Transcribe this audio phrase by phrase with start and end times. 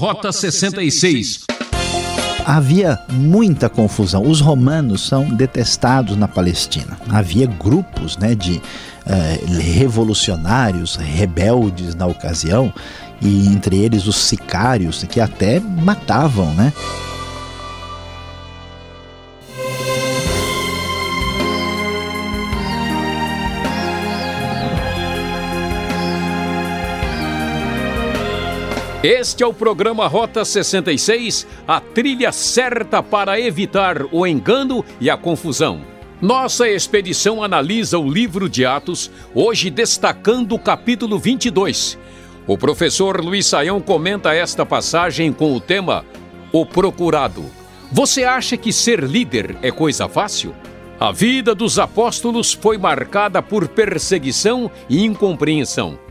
[0.00, 1.40] Rota 66.
[2.46, 4.22] Havia muita confusão.
[4.26, 6.98] Os romanos são detestados na Palestina.
[7.10, 8.62] Havia grupos né, de
[9.04, 12.72] eh, revolucionários, rebeldes na ocasião,
[13.20, 16.72] e entre eles os sicários, que até matavam, né?
[29.02, 35.16] Este é o programa Rota 66, a trilha certa para evitar o engano e a
[35.16, 35.80] confusão.
[36.20, 41.98] Nossa expedição analisa o livro de Atos, hoje destacando o capítulo 22.
[42.46, 46.04] O professor Luiz Saião comenta esta passagem com o tema
[46.52, 47.46] O Procurado.
[47.90, 50.54] Você acha que ser líder é coisa fácil?
[51.00, 56.09] A vida dos apóstolos foi marcada por perseguição e incompreensão.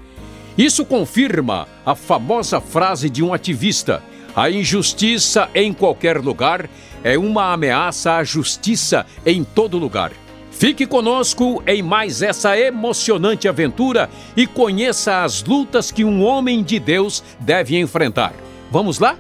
[0.60, 4.04] Isso confirma a famosa frase de um ativista:
[4.36, 6.70] a injustiça em qualquer lugar
[7.02, 10.12] é uma ameaça à justiça em todo lugar.
[10.52, 16.78] Fique conosco em mais essa emocionante aventura e conheça as lutas que um homem de
[16.78, 18.34] Deus deve enfrentar.
[18.70, 19.16] Vamos lá?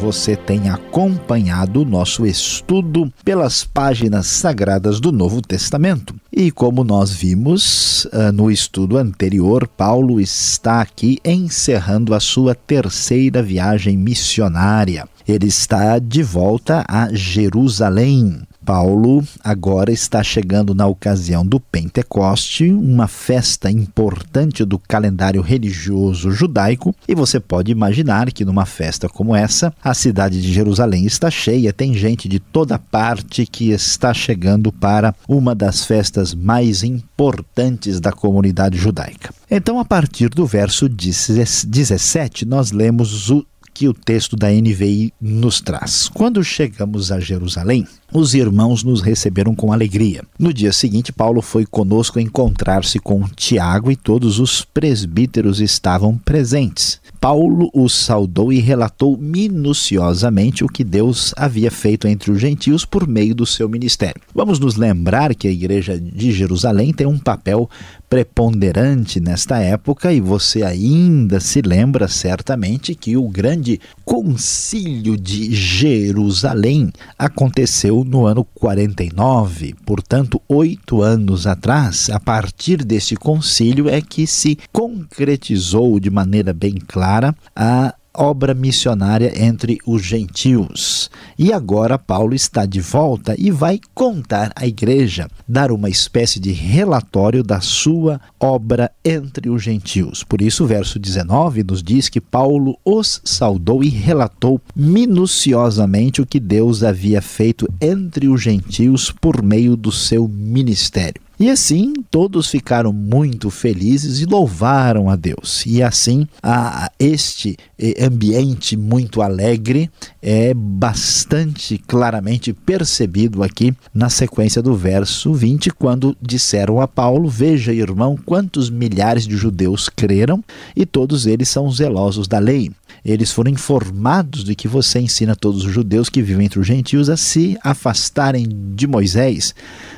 [0.00, 6.14] você tem acompanhado o nosso estudo pelas páginas sagradas do Novo Testamento.
[6.40, 13.42] E como nós vimos uh, no estudo anterior, Paulo está aqui encerrando a sua terceira
[13.42, 15.06] viagem missionária.
[15.28, 18.40] Ele está de volta a Jerusalém.
[18.64, 26.94] Paulo agora está chegando na ocasião do Pentecoste, uma festa importante do calendário religioso judaico,
[27.08, 31.72] e você pode imaginar que numa festa como essa, a cidade de Jerusalém está cheia,
[31.72, 38.12] tem gente de toda parte que está chegando para uma das festas mais importantes da
[38.12, 39.34] comunidade judaica.
[39.50, 43.44] Então, a partir do verso 17, nós lemos o
[43.80, 46.06] que o texto da NVI nos traz.
[46.06, 50.22] Quando chegamos a Jerusalém, os irmãos nos receberam com alegria.
[50.38, 56.99] No dia seguinte, Paulo foi conosco encontrar-se com Tiago e todos os presbíteros estavam presentes.
[57.20, 63.06] Paulo os saudou e relatou minuciosamente o que Deus havia feito entre os gentios por
[63.06, 64.22] meio do seu ministério.
[64.34, 67.68] Vamos nos lembrar que a igreja de Jerusalém tem um papel
[68.08, 76.90] preponderante nesta época e você ainda se lembra certamente que o grande concílio de Jerusalém
[77.16, 82.08] aconteceu no ano 49, portanto, oito anos atrás.
[82.10, 88.54] A partir desse concílio é que se concretizou de maneira bem clara clara a obra
[88.54, 91.10] missionária entre os gentios.
[91.36, 96.52] E agora Paulo está de volta e vai contar à igreja, dar uma espécie de
[96.52, 100.22] relatório da sua obra entre os gentios.
[100.22, 106.26] Por isso, o verso 19 nos diz que Paulo os saudou e relatou minuciosamente o
[106.26, 111.29] que Deus havia feito entre os gentios por meio do seu ministério.
[111.40, 115.64] E assim todos ficaram muito felizes e louvaram a Deus.
[115.64, 119.90] E assim a, este eh, ambiente muito alegre
[120.20, 127.72] é bastante claramente percebido aqui na sequência do verso 20, quando disseram a Paulo: Veja,
[127.72, 130.44] irmão, quantos milhares de judeus creram
[130.76, 132.70] e todos eles são zelosos da lei
[133.04, 137.08] eles foram informados de que você ensina todos os judeus que vivem entre os gentios
[137.08, 139.54] a se afastarem de Moisés,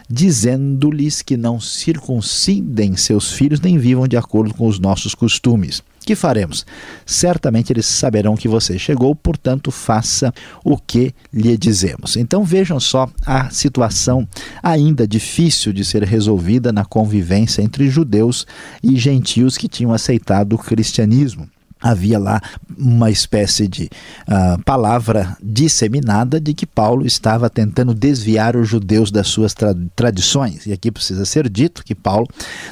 [0.09, 5.83] dizendo-lhes que não circuncidem seus filhos nem vivam de acordo com os nossos costumes.
[6.05, 6.67] Que faremos?
[7.07, 10.35] Certamente eles saberão que você chegou, portanto, faça
[10.65, 12.17] o que lhe dizemos.
[12.17, 14.27] Então vejam só a situação
[14.61, 18.47] ainda difícil de ser resolvida na convivência entre judeus
[18.83, 21.49] e gentios que tinham aceitado o cristianismo
[21.83, 22.41] havia lá
[22.79, 23.91] uma espécie de
[24.29, 30.67] uh, palavra disseminada de que Paulo estava tentando desviar os judeus das suas tra tradições.
[30.67, 32.29] E aqui precisa ser dito que Paulo,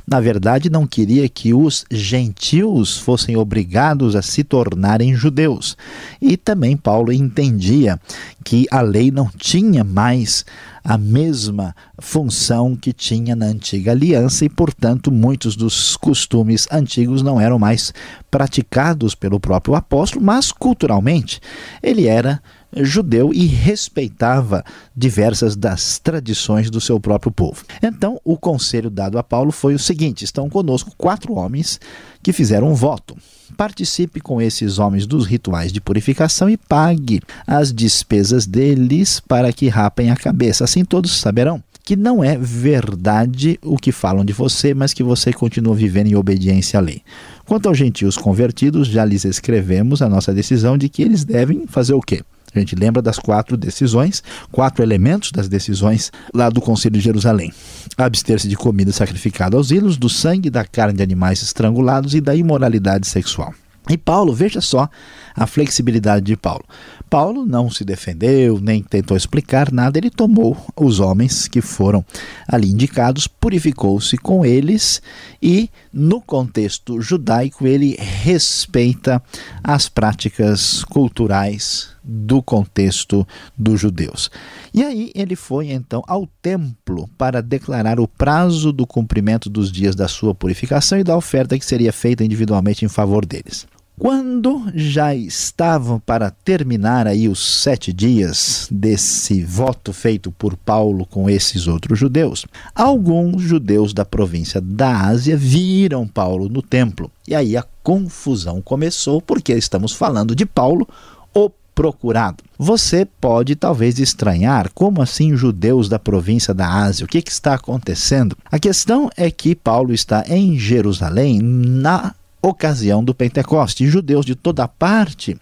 [0.07, 5.77] na verdade, não queria que os gentios fossem obrigados a se tornarem judeus.
[6.21, 7.99] E também Paulo entendia
[8.45, 10.45] que a lei não tinha mais
[10.83, 17.41] a mesma função que tinha na antiga aliança e, portanto, muitos dos costumes antigos não
[17.41, 17.93] eram mais
[18.31, 21.41] praticados pelo próprio apóstolo, mas culturalmente
[21.83, 22.43] ele era
[22.77, 24.65] judeu e respeitava
[24.97, 27.65] diversas das tradições do seu próprio povo.
[27.83, 31.81] Então, o conselho dado a Paulo foi o seguinte: estão conosco quatro homens
[32.23, 33.17] que fizeram um voto.
[33.57, 39.69] participe com esses homens dos rituais de purificação e pague as despesas deles para que
[39.69, 40.65] rapem a cabeça.
[40.65, 45.33] Assim todos saberão que não é verdade o que falam de você, mas que você
[45.33, 47.03] continua vivendo em obediência à lei.
[47.45, 51.95] Quanto aos gentios convertidos, já lhes escrevemos a nossa decisão de que eles devem fazer
[51.95, 52.23] o quê?
[52.55, 57.53] A gente lembra das quatro decisões, quatro elementos das decisões lá do Conselho de Jerusalém:
[57.97, 62.35] abster-se de comida sacrificada aos ídolos, do sangue, da carne de animais estrangulados e da
[62.35, 63.55] imoralidade sexual.
[63.89, 64.89] E Paulo, veja só
[65.35, 66.65] a flexibilidade de Paulo.
[67.09, 72.05] Paulo não se defendeu, nem tentou explicar nada, ele tomou os homens que foram
[72.47, 75.03] ali indicados, purificou-se com eles
[75.43, 79.21] e, no contexto judaico, ele respeita
[79.65, 83.27] as práticas culturais do contexto
[83.57, 84.31] dos judeus.
[84.73, 89.95] E aí ele foi então ao templo para declarar o prazo do cumprimento dos dias
[89.95, 93.67] da sua purificação e da oferta que seria feita individualmente em favor deles.
[94.01, 101.29] Quando já estavam para terminar aí os sete dias desse voto feito por Paulo com
[101.29, 107.11] esses outros judeus, alguns judeus da província da Ásia viram Paulo no templo.
[107.29, 110.89] E aí a confusão começou, porque estamos falando de Paulo,
[111.35, 111.51] o
[111.81, 112.45] procurado.
[112.59, 117.55] Você pode talvez estranhar como assim judeus da província da Ásia, o que, que está
[117.55, 118.37] acontecendo?
[118.53, 123.87] A questão é que Paulo está em Jerusalém na ocasião do Pentecoste.
[123.87, 125.39] Judeus de toda parte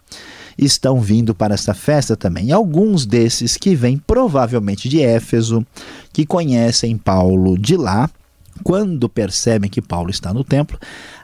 [0.57, 2.53] estão vindo para esta festa também.
[2.53, 5.67] Alguns desses que vêm provavelmente de Éfeso,
[6.13, 8.09] que conhecem Paulo de lá,
[8.63, 10.79] quando percebem que Paulo está no templo,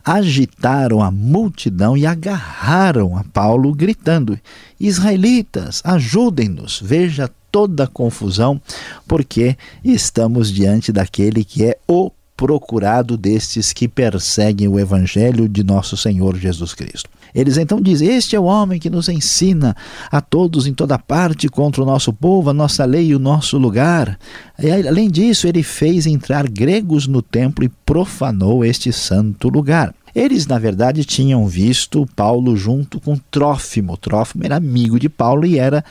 [0.05, 4.39] agitaram a multidão e agarraram a Paulo, gritando:
[4.79, 6.81] Israelitas, ajudem-nos!
[6.83, 8.61] Veja toda a confusão,
[9.07, 15.97] porque estamos diante daquele que é o procurado destes que perseguem o evangelho de nosso
[15.97, 17.09] Senhor Jesus Cristo.
[17.35, 19.77] Eles então dizem: Este é o homem que nos ensina
[20.11, 23.59] a todos em toda parte contra o nosso povo, a nossa lei e o nosso
[23.59, 24.19] lugar.
[24.59, 29.93] E, além disso, ele fez entrar gregos no templo e profanou este santo lugar.
[30.15, 33.97] Eles, na verdade, tinham visto Paulo junto com Trófimo.
[33.97, 35.85] Trófimo era amigo de Paulo e era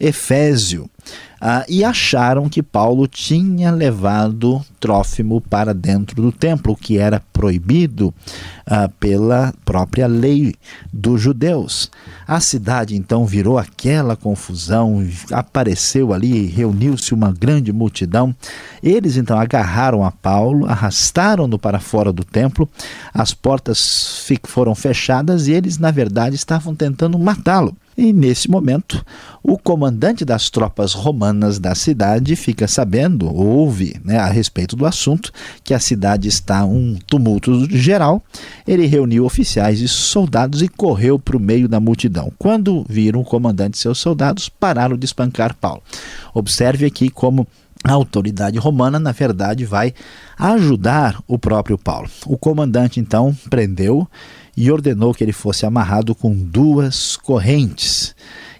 [0.00, 0.90] Efésio.
[1.40, 8.12] Ah, e acharam que Paulo tinha levado Trófimo para dentro do templo, que era proibido
[8.66, 10.54] ah, pela própria lei
[10.92, 11.90] dos judeus.
[12.26, 18.34] A cidade então virou aquela confusão, apareceu ali, reuniu-se uma grande multidão.
[18.82, 22.68] Eles então agarraram a Paulo, arrastaram-no para fora do templo,
[23.14, 27.76] as portas foram fechadas e eles, na verdade, estavam tentando matá-lo.
[27.98, 29.04] E nesse momento,
[29.42, 35.32] o comandante das tropas romanas da cidade fica sabendo, ouve né, a respeito do assunto,
[35.64, 38.22] que a cidade está um tumulto geral.
[38.64, 42.32] Ele reuniu oficiais e soldados e correu para o meio da multidão.
[42.38, 45.82] Quando viram o comandante e seus soldados, pararam de espancar Paulo.
[46.32, 47.48] Observe aqui como
[47.82, 49.92] a autoridade romana, na verdade, vai
[50.38, 52.08] ajudar o próprio Paulo.
[52.26, 54.06] O comandante então prendeu
[54.58, 58.12] e ordenou que ele fosse amarrado com duas correntes.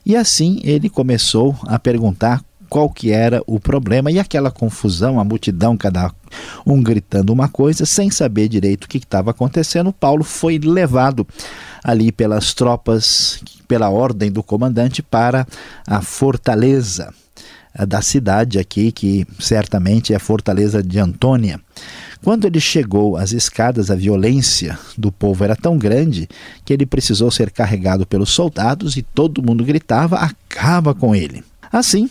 [0.06, 2.41] E assim ele começou a perguntar
[2.71, 6.15] qual que era o problema e aquela confusão, a multidão, cada
[6.65, 9.93] um gritando uma coisa, sem saber direito o que estava acontecendo.
[9.93, 11.27] Paulo foi levado
[11.83, 15.45] ali pelas tropas, pela ordem do comandante, para
[15.85, 17.12] a fortaleza
[17.89, 21.61] da cidade aqui, que certamente é a fortaleza de Antônia.
[22.23, 26.29] Quando ele chegou às escadas, a violência do povo era tão grande
[26.65, 31.45] que ele precisou ser carregado pelos soldados e todo mundo gritava: acaba com ele.
[31.71, 32.11] Assim,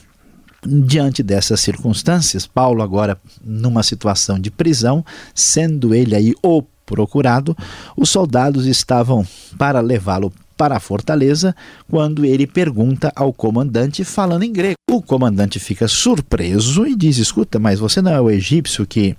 [0.65, 7.55] diante dessas circunstâncias, Paulo, agora numa situação de prisão, sendo ele aí o procurado,
[7.96, 9.27] os soldados estavam
[9.58, 11.55] para levá-lo para a fortaleza
[11.89, 14.75] quando ele pergunta ao comandante falando em grego.
[14.89, 19.15] O comandante fica surpreso e diz: Escuta, mas você não é o egípcio que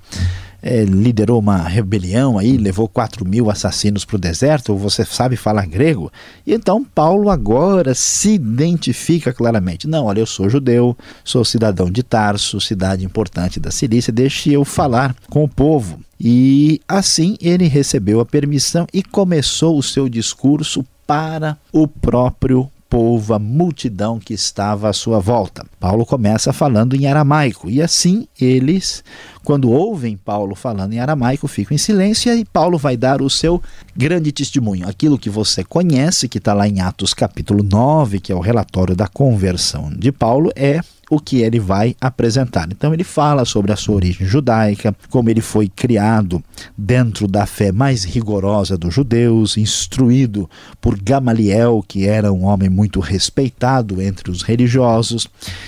[0.62, 5.66] é, liderou uma rebelião aí, levou 4 mil assassinos para o deserto, você sabe falar
[5.66, 6.10] grego?
[6.46, 9.86] E então Paulo agora se identifica claramente.
[9.86, 14.64] Não, olha, eu sou judeu, sou cidadão de Tarso, cidade importante da Cilícia, deixe eu
[14.64, 16.00] falar com o povo.
[16.20, 23.34] E assim ele recebeu a permissão e começou o seu discurso para o próprio povo,
[23.34, 25.64] a multidão que estava à sua volta.
[25.78, 29.04] Paulo começa falando em aramaico e assim eles,
[29.48, 33.62] quando ouvem Paulo falando em aramaico, ficam em silêncio e Paulo vai dar o seu
[33.96, 34.86] grande testemunho.
[34.86, 38.94] Aquilo que você conhece, que está lá em Atos capítulo 9, que é o relatório
[38.94, 42.68] da conversão de Paulo, é o que ele vai apresentar.
[42.70, 46.42] Então ele fala sobre a sua origem judaica, como ele foi criado
[46.76, 50.48] dentro da fé mais rigorosa dos judeus, instruído
[50.80, 55.26] por Gamaliel, que era um homem muito respeitado entre os religiosos,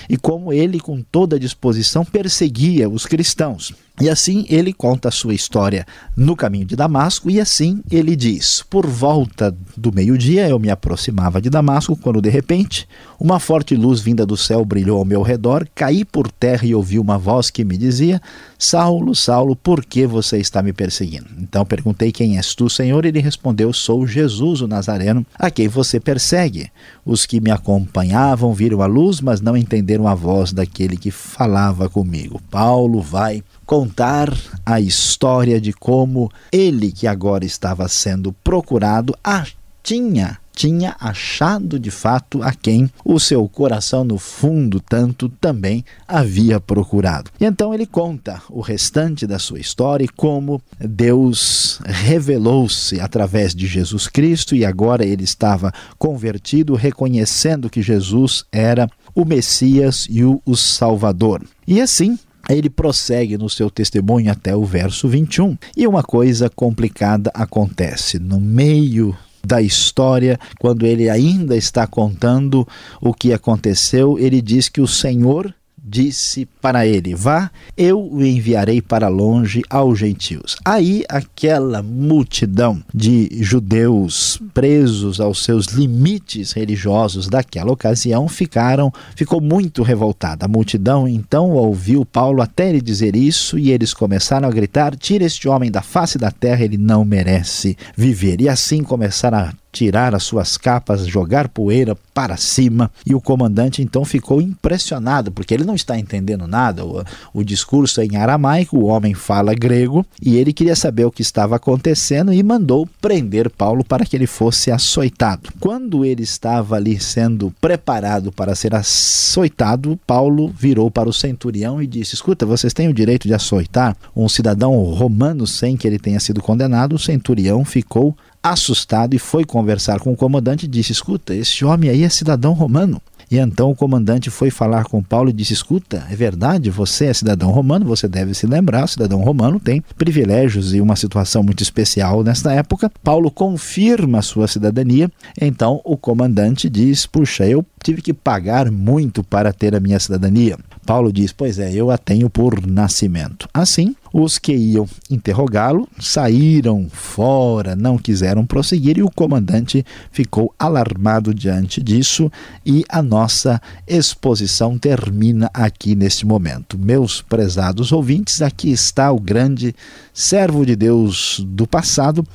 [0.09, 3.70] e como ele com toda disposição perseguia os cristãos.
[4.01, 5.85] E assim ele conta a sua história
[6.17, 11.39] no caminho de Damasco, e assim ele diz: Por volta do meio-dia eu me aproximava
[11.39, 12.87] de Damasco, quando de repente
[13.19, 16.97] uma forte luz vinda do céu brilhou ao meu redor, caí por terra e ouvi
[16.97, 18.19] uma voz que me dizia:
[18.57, 21.27] Saulo, Saulo, por que você está me perseguindo?
[21.37, 23.05] Então perguntei: Quem és tu, Senhor?
[23.05, 26.71] Ele respondeu: Sou Jesus, o Nazareno, a quem você persegue.
[27.05, 31.87] Os que me acompanhavam viram a luz, mas não entenderam a voz daquele que falava
[31.87, 32.41] comigo.
[32.49, 34.33] Paulo vai contar
[34.65, 39.45] a história de como ele, que agora estava sendo procurado, a
[39.83, 46.59] tinha tinha achado de fato a quem o seu coração no fundo tanto também havia
[46.59, 47.31] procurado.
[47.39, 53.65] E então ele conta o restante da sua história e como Deus revelou-se através de
[53.65, 60.41] Jesus Cristo e agora ele estava convertido, reconhecendo que Jesus era o Messias e o,
[60.45, 61.43] o Salvador.
[61.65, 65.57] E assim, ele prossegue no seu testemunho até o verso 21.
[65.75, 68.19] E uma coisa complicada acontece.
[68.19, 72.67] No meio da história, quando ele ainda está contando
[73.01, 78.81] o que aconteceu, ele diz que o Senhor disse para ele: Vá, eu o enviarei
[78.81, 80.55] para longe aos gentios.
[80.63, 89.81] Aí aquela multidão de judeus presos aos seus limites religiosos daquela ocasião ficaram ficou muito
[89.83, 90.45] revoltada.
[90.45, 95.25] A multidão então ouviu Paulo até ele dizer isso e eles começaram a gritar: Tira
[95.25, 98.41] este homem da face da terra, ele não merece viver.
[98.41, 102.91] E assim começaram a tirar as suas capas, jogar poeira para cima.
[103.05, 106.85] E o comandante então ficou impressionado, porque ele não está entendendo nada.
[106.85, 111.11] O, o discurso é em aramaico, o homem fala grego e ele queria saber o
[111.11, 115.49] que estava acontecendo e mandou prender Paulo para que ele fosse açoitado.
[115.59, 121.87] Quando ele estava ali sendo preparado para ser açoitado, Paulo virou para o centurião e
[121.87, 126.19] disse: Escuta, vocês têm o direito de açoitar um cidadão romano sem que ele tenha
[126.19, 126.95] sido condenado.
[126.95, 131.89] O centurião ficou assustado e foi conversar com o comandante e disse: Escuta, esse homem
[131.89, 133.01] aí é cidadão romano.
[133.31, 137.13] E então o comandante foi falar com Paulo e disse: Escuta, é verdade, você é
[137.13, 141.63] cidadão romano, você deve se lembrar, o cidadão romano tem privilégios e uma situação muito
[141.63, 142.91] especial nesta época.
[143.01, 149.53] Paulo confirma sua cidadania, então o comandante diz: Puxa, eu tive que pagar muito para
[149.53, 150.57] ter a minha cidadania.
[150.85, 153.47] Paulo diz: Pois é, eu a tenho por nascimento.
[153.53, 161.33] Assim, os que iam interrogá-lo saíram fora, não quiseram prosseguir e o comandante ficou alarmado
[161.33, 162.31] diante disso.
[162.65, 166.77] E a nossa exposição termina aqui neste momento.
[166.77, 169.73] Meus prezados ouvintes, aqui está o grande
[170.13, 172.25] servo de Deus do passado,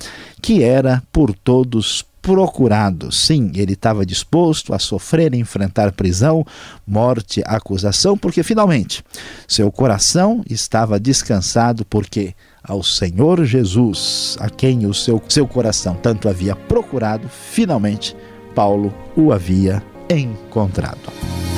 [0.41, 3.13] que era por todos procurado.
[3.13, 6.45] Sim, ele estava disposto a sofrer e enfrentar prisão,
[6.85, 9.05] morte, acusação, porque finalmente
[9.47, 16.29] seu coração estava descansado, porque ao Senhor Jesus, a quem o seu, seu coração tanto
[16.29, 18.17] havia procurado, finalmente
[18.57, 19.81] Paulo o havia
[20.11, 21.56] encontrado.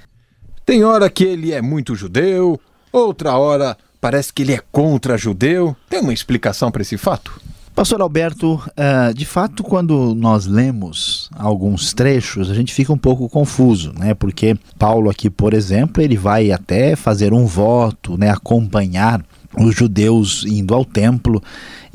[0.63, 5.75] Tem hora que ele é muito judeu, outra hora parece que ele é contra judeu.
[5.89, 7.41] Tem uma explicação para esse fato?
[7.75, 13.27] Pastor Alberto, uh, de fato, quando nós lemos alguns trechos, a gente fica um pouco
[13.27, 14.13] confuso, né?
[14.13, 18.29] Porque Paulo aqui, por exemplo, ele vai até fazer um voto, né?
[18.29, 19.21] Acompanhar
[19.57, 21.43] os judeus indo ao templo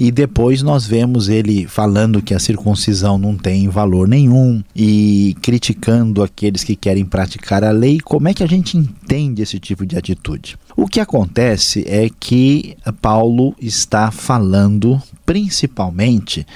[0.01, 6.23] e depois nós vemos ele falando que a circuncisão não tem valor nenhum e criticando
[6.23, 8.01] aqueles que querem praticar a lei.
[8.01, 10.57] Como é que a gente entende esse tipo de atitude?
[10.75, 16.47] O que acontece é que Paulo está falando principalmente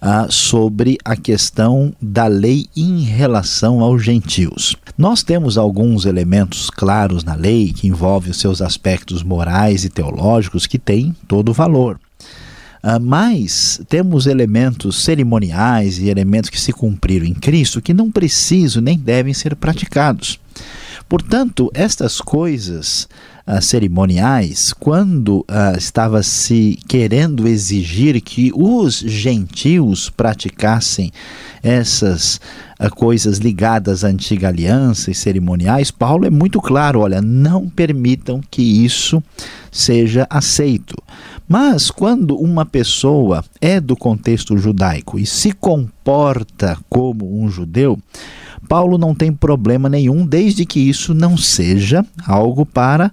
[0.00, 4.76] ah, sobre a questão da lei em relação aos gentios.
[4.96, 10.68] Nós temos alguns elementos claros na lei que envolvem os seus aspectos morais e teológicos
[10.68, 11.98] que têm todo valor.
[12.82, 18.82] Uh, mas temos elementos cerimoniais e elementos que se cumpriram em Cristo que não precisam
[18.82, 20.40] nem devem ser praticados.
[21.08, 23.06] Portanto, estas coisas
[23.46, 31.12] uh, cerimoniais, quando uh, estava se querendo exigir que os gentios praticassem
[31.62, 32.40] essas
[32.96, 38.62] coisas ligadas à antiga aliança e cerimoniais, Paulo é muito claro: olha, não permitam que
[38.62, 39.22] isso
[39.70, 40.96] seja aceito.
[41.48, 47.98] Mas quando uma pessoa é do contexto judaico e se comporta como um judeu,
[48.68, 53.12] Paulo não tem problema nenhum, desde que isso não seja algo para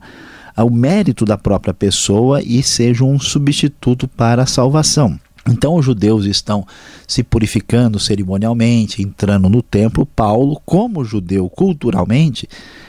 [0.57, 5.19] o mérito da própria pessoa e seja um substituto para a salvação.
[5.49, 6.65] Então os judeus estão
[7.07, 10.05] se purificando cerimonialmente, entrando no templo.
[10.05, 12.47] Paulo, como judeu culturalmente,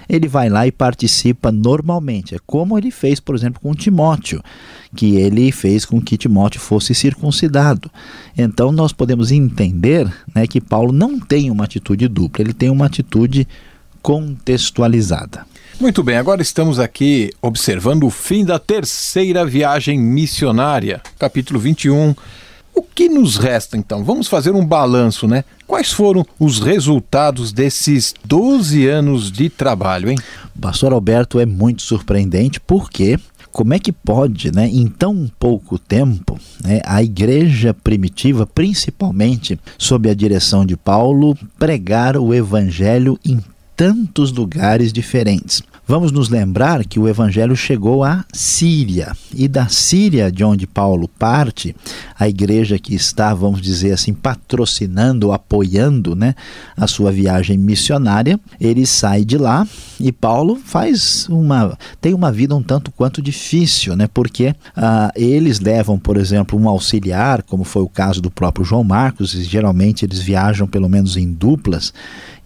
[0.08, 2.34] ele vai lá e participa normalmente.
[2.34, 4.42] É como ele fez, por exemplo, com Timóteo,
[4.94, 7.90] que ele fez com que Timóteo fosse circuncidado.
[8.36, 12.86] Então nós podemos entender né, que Paulo não tem uma atitude dupla, ele tem uma
[12.86, 13.46] atitude
[14.02, 15.46] contextualizada.
[15.78, 22.14] Muito bem, agora estamos aqui observando o fim da terceira viagem missionária, capítulo 21
[22.80, 24.02] o que nos resta então?
[24.02, 25.44] Vamos fazer um balanço, né?
[25.66, 30.16] Quais foram os resultados desses 12 anos de trabalho, hein?
[30.58, 33.18] Pastor Alberto é muito surpreendente porque
[33.52, 40.08] como é que pode, né, em tão pouco tempo, né, a igreja primitiva, principalmente sob
[40.08, 43.40] a direção de Paulo, pregar o evangelho em
[43.80, 45.62] tantos lugares diferentes?
[45.88, 51.08] Vamos nos lembrar que o evangelho chegou à Síria e da Síria, de onde Paulo
[51.08, 51.74] parte,
[52.16, 56.34] a igreja que está, vamos dizer assim, patrocinando, apoiando, né,
[56.76, 59.66] a sua viagem missionária, ele sai de lá
[59.98, 65.58] e Paulo faz uma tem uma vida um tanto quanto difícil, né, porque ah, eles
[65.58, 70.04] levam, por exemplo, um auxiliar, como foi o caso do próprio João Marcos, e geralmente
[70.04, 71.92] eles viajam pelo menos em duplas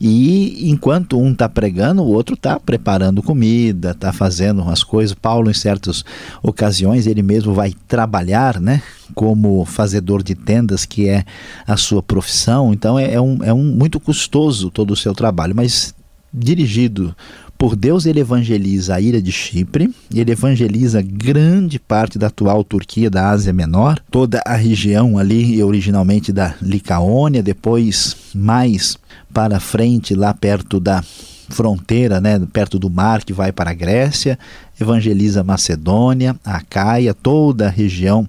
[0.07, 5.15] e enquanto um está pregando, o outro está preparando comida, está fazendo as coisas.
[5.15, 6.05] Paulo, em certas
[6.43, 8.83] ocasiões, ele mesmo vai trabalhar, né?
[9.15, 11.25] Como fazedor de tendas, que é
[11.67, 12.71] a sua profissão.
[12.71, 15.95] Então é, é um, é um muito custoso todo o seu trabalho, mas
[16.31, 17.17] dirigido
[17.65, 23.09] por Deus, ele evangeliza a ilha de Chipre, ele evangeliza grande parte da atual Turquia,
[23.09, 28.99] da Ásia Menor, toda a região ali, originalmente da Licaônia, depois mais
[29.33, 31.03] para frente, lá perto da
[31.49, 34.39] fronteira, né, perto do mar que vai para a Grécia,
[34.79, 38.29] evangeliza Macedônia, a Caia, toda a região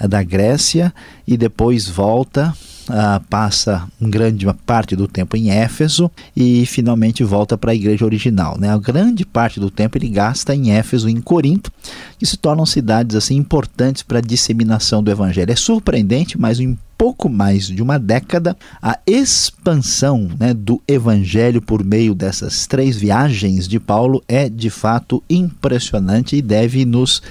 [0.00, 0.92] eh, da Grécia
[1.24, 7.70] e depois volta Uh, passa grande parte do tempo em Éfeso e finalmente volta para
[7.70, 8.58] a igreja original.
[8.58, 8.68] Né?
[8.68, 11.70] A grande parte do tempo ele gasta em Éfeso e em Corinto,
[12.18, 15.52] que se tornam cidades assim importantes para a disseminação do evangelho.
[15.52, 21.84] É surpreendente, mas em pouco mais de uma década, a expansão né, do evangelho por
[21.84, 27.22] meio dessas três viagens de Paulo é de fato impressionante e deve nos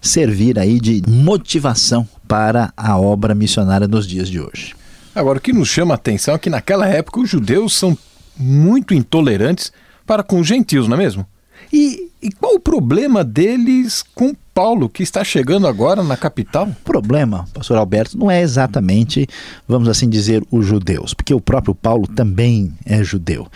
[0.00, 4.74] servir aí de motivação para a obra missionária nos dias de hoje.
[5.14, 7.96] Agora, o que nos chama a atenção é que naquela época os judeus são
[8.36, 9.72] muito intolerantes
[10.06, 11.26] para com os gentios, não é mesmo?
[11.72, 16.66] E E qual o problema deles com Paulo, que está chegando agora na capital?
[16.66, 19.26] O problema, pastor Alberto, não é exatamente,
[19.66, 23.46] vamos assim dizer, os judeus, porque o próprio Paulo também é judeu.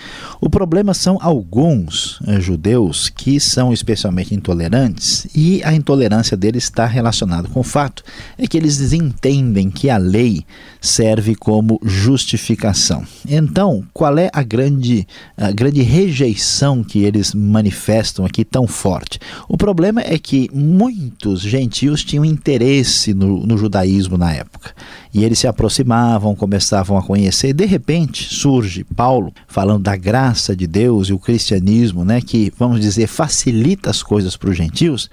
[0.41, 6.87] O problema são alguns é, judeus que são especialmente intolerantes e a intolerância deles está
[6.87, 8.03] relacionada com o fato
[8.39, 10.47] é que eles entendem que a lei
[10.81, 13.05] serve como justificação.
[13.29, 19.21] Então, qual é a grande, a grande rejeição que eles manifestam aqui tão forte?
[19.47, 24.75] O problema é que muitos gentios tinham interesse no, no judaísmo na época.
[25.17, 27.55] E eles se aproximavam, começavam a conhecer.
[27.55, 32.83] De repente surge Paulo falando da graça de Deus e o cristianismo, né, que, vamos
[32.83, 35.09] dizer, facilita as coisas para os gentios.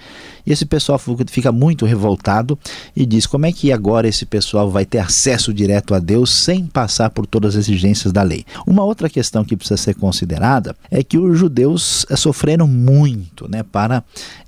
[0.45, 2.59] E esse pessoal fica muito revoltado
[2.93, 6.65] e diz: como é que agora esse pessoal vai ter acesso direto a Deus sem
[6.65, 8.45] passar por todas as exigências da lei?
[8.67, 13.63] Uma outra questão que precisa ser considerada é que os judeus eh, sofreram muito né,
[13.63, 14.03] para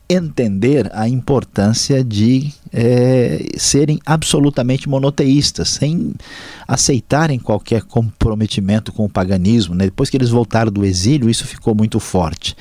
[0.08, 6.14] entender a importância de é, serem absolutamente monoteístas, sem
[6.68, 9.74] aceitarem qualquer comprometimento com o paganismo.
[9.74, 9.86] Né?
[9.86, 12.56] Depois que eles voltaram do exílio, isso ficou muito forte.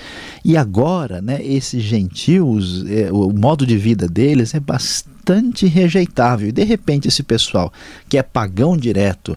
[0.44, 6.48] E agora, né, esses gentios, é, o modo de vida deles é bastante rejeitável.
[6.48, 7.72] E de repente, esse pessoal
[8.08, 9.36] que é pagão direto,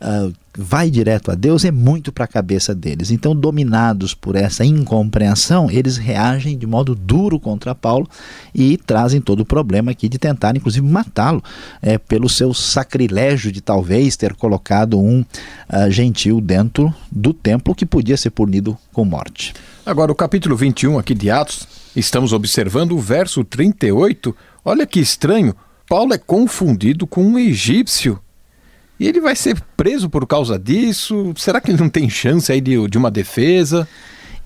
[0.00, 3.10] uh, vai direto a Deus é muito para a cabeça deles.
[3.10, 8.08] Então, dominados por essa incompreensão, eles reagem de modo duro contra Paulo
[8.54, 11.42] e trazem todo o problema aqui de tentar, inclusive, matá-lo
[11.82, 17.84] é, pelo seu sacrilégio de talvez ter colocado um uh, gentil dentro do templo que
[17.84, 19.54] podia ser punido com morte.
[19.84, 24.34] Agora, o capítulo 21 aqui de Atos, estamos observando o verso 38.
[24.64, 25.54] Olha que estranho.
[25.88, 28.18] Paulo é confundido com um egípcio
[28.98, 31.32] e ele vai ser preso por causa disso?
[31.36, 33.86] Será que ele não tem chance aí de, de uma defesa?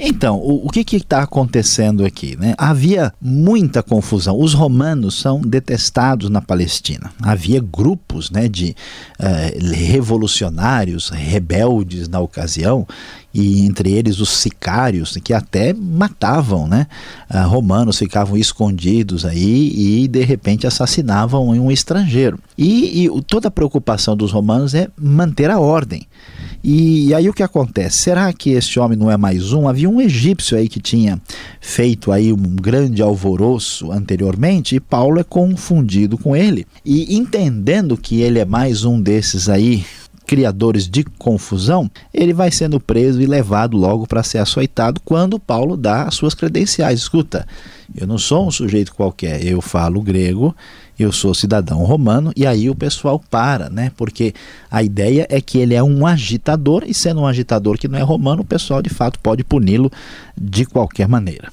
[0.02, 2.34] Então, o, o que está acontecendo aqui?
[2.34, 2.54] Né?
[2.56, 4.40] Havia muita confusão.
[4.40, 7.12] Os romanos são detestados na Palestina.
[7.20, 8.74] Havia grupos né, de
[9.18, 12.88] uh, revolucionários, rebeldes na ocasião,
[13.32, 16.86] e entre eles os sicários que até matavam, né?
[17.30, 22.38] Uh, romanos ficavam escondidos aí e de repente assassinavam um estrangeiro.
[22.56, 26.06] E, e toda a preocupação dos romanos é manter a ordem.
[26.62, 27.98] E aí o que acontece?
[27.98, 29.66] Será que esse homem não é mais um?
[29.66, 31.20] Havia um egípcio aí que tinha
[31.58, 36.66] feito aí um grande alvoroço anteriormente e Paulo é confundido com ele.
[36.84, 39.86] E entendendo que ele é mais um desses aí
[40.26, 45.76] criadores de confusão, ele vai sendo preso e levado logo para ser açoitado quando Paulo
[45.76, 47.00] dá as suas credenciais.
[47.00, 47.44] Escuta,
[47.96, 50.54] eu não sou um sujeito qualquer, eu falo grego,
[51.02, 53.90] eu sou cidadão romano, e aí o pessoal para, né?
[53.96, 54.34] Porque
[54.70, 58.02] a ideia é que ele é um agitador, e sendo um agitador que não é
[58.02, 59.90] romano, o pessoal de fato pode puni-lo
[60.36, 61.50] de qualquer maneira.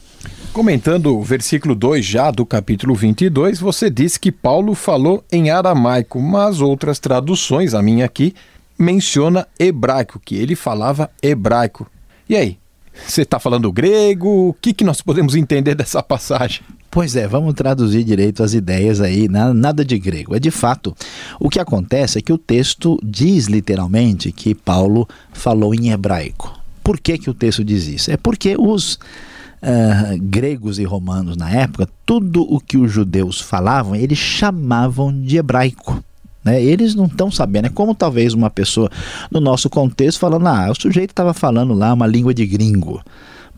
[0.52, 6.20] Comentando o versículo 2 já do capítulo 22, você disse que Paulo falou em aramaico,
[6.22, 8.34] mas outras traduções, a minha aqui,
[8.78, 11.90] menciona hebraico, que ele falava hebraico.
[12.28, 12.58] E aí?
[13.06, 14.50] Você está falando grego?
[14.50, 16.64] O que, que nós podemos entender dessa passagem?
[16.98, 20.36] Pois é, vamos traduzir direito as ideias aí, nada de grego.
[20.36, 20.96] É de fato,
[21.40, 26.60] o que acontece é que o texto diz literalmente que Paulo falou em hebraico.
[26.84, 28.10] Por que, que o texto diz isso?
[28.10, 33.96] É porque os uh, gregos e romanos na época, tudo o que os judeus falavam,
[33.96, 36.04] eles chamavam de hebraico.
[36.44, 36.64] Né?
[36.64, 37.68] Eles não estão sabendo.
[37.68, 38.90] É como talvez uma pessoa
[39.30, 43.04] no nosso contexto falando: ah, o sujeito estava falando lá uma língua de gringo.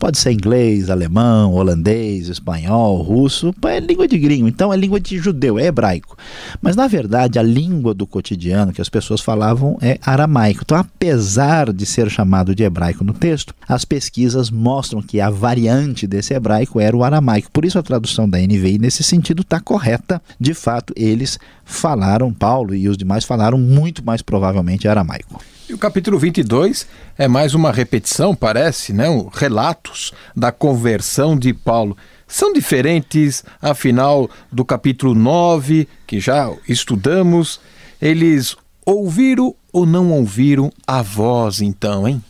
[0.00, 5.18] Pode ser inglês, alemão, holandês, espanhol, russo, é língua de gringo, então é língua de
[5.18, 6.16] judeu, é hebraico.
[6.62, 10.62] Mas na verdade a língua do cotidiano que as pessoas falavam é aramaico.
[10.64, 16.06] Então, apesar de ser chamado de hebraico no texto, as pesquisas mostram que a variante
[16.06, 17.50] desse hebraico era o aramaico.
[17.52, 20.22] Por isso a tradução da NVI nesse sentido está correta.
[20.40, 25.38] De fato, eles falaram, Paulo e os demais falaram muito mais provavelmente aramaico.
[25.70, 26.84] E o capítulo 22
[27.16, 29.04] é mais uma repetição, parece, né?
[29.32, 31.96] relatos da conversão de Paulo.
[32.26, 37.60] São diferentes, afinal, do capítulo 9, que já estudamos.
[38.02, 42.22] Eles ouviram ou não ouviram a voz, então, hein?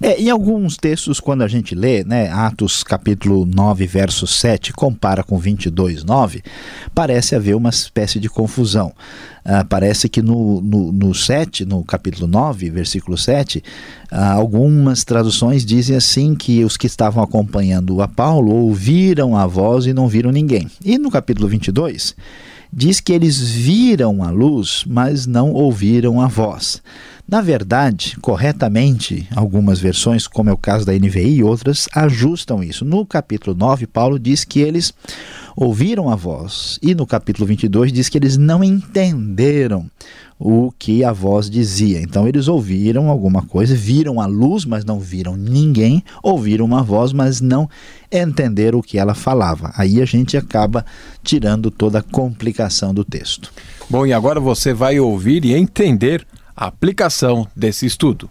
[0.00, 5.24] É, em alguns textos, quando a gente lê, né, Atos capítulo 9, verso 7, compara
[5.24, 6.42] com 22, 9,
[6.94, 8.92] parece haver uma espécie de confusão.
[9.44, 13.62] Uh, parece que no, no, no 7, no capítulo 9, versículo 7, uh,
[14.10, 19.86] ah, algumas traduções dizem assim que os que estavam acompanhando a Paulo ouviram a voz
[19.86, 20.70] e não viram ninguém.
[20.84, 22.14] E no capítulo 22,
[22.72, 26.82] diz que eles viram a luz, mas não ouviram a voz.
[27.28, 32.86] Na verdade, corretamente, algumas versões, como é o caso da NVI e outras, ajustam isso.
[32.86, 34.94] No capítulo 9, Paulo diz que eles
[35.54, 39.90] ouviram a voz, e no capítulo 22 diz que eles não entenderam
[40.38, 42.00] o que a voz dizia.
[42.00, 47.12] Então eles ouviram alguma coisa, viram a luz, mas não viram ninguém, ouviram uma voz,
[47.12, 47.68] mas não
[48.10, 49.72] entenderam o que ela falava.
[49.76, 50.84] Aí a gente acaba
[51.22, 53.52] tirando toda a complicação do texto.
[53.90, 58.28] Bom, e agora você vai ouvir e entender a aplicação desse estudo.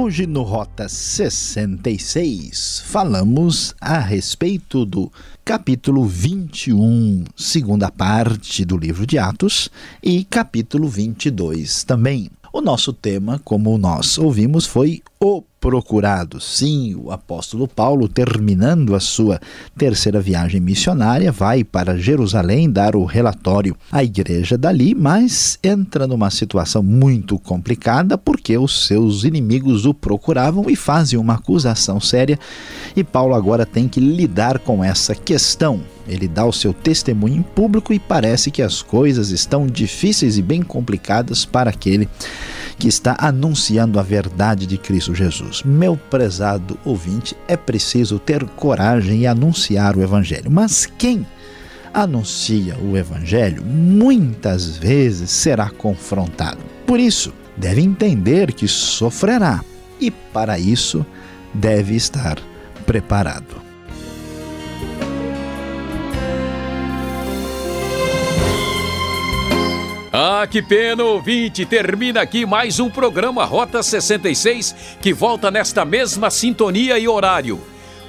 [0.00, 5.10] Hoje no Rota 66 falamos a respeito do
[5.44, 9.68] capítulo 21, segunda parte do livro de Atos,
[10.00, 12.30] e capítulo 22 também.
[12.52, 16.40] O nosso tema, como nós ouvimos, foi o procurado.
[16.40, 19.40] Sim, o apóstolo Paulo, terminando a sua
[19.76, 26.30] terceira viagem missionária, vai para Jerusalém dar o relatório à igreja dali, mas entra numa
[26.30, 32.38] situação muito complicada porque os seus inimigos o procuravam e fazem uma acusação séria,
[32.96, 35.80] e Paulo agora tem que lidar com essa questão.
[36.06, 40.42] Ele dá o seu testemunho em público e parece que as coisas estão difíceis e
[40.42, 42.08] bem complicadas para aquele
[42.78, 45.14] que está anunciando a verdade de Cristo
[45.48, 45.62] Jesus.
[45.62, 50.50] Meu prezado ouvinte, é preciso ter coragem e anunciar o Evangelho.
[50.50, 51.26] Mas quem
[51.92, 56.58] anuncia o Evangelho muitas vezes será confrontado.
[56.86, 59.64] Por isso, deve entender que sofrerá
[60.00, 61.04] e, para isso,
[61.52, 62.38] deve estar
[62.86, 63.67] preparado.
[70.20, 71.64] Ah, que pena, ouvinte!
[71.64, 77.60] Termina aqui mais um programa Rota 66 que volta nesta mesma sintonia e horário.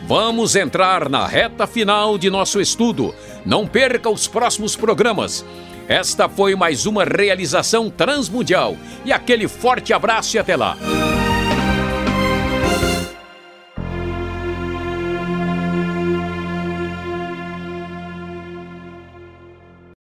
[0.07, 3.13] Vamos entrar na reta final de nosso estudo.
[3.45, 5.45] Não perca os próximos programas.
[5.87, 8.75] Esta foi mais uma realização transmundial.
[9.05, 10.75] E aquele forte abraço e até lá.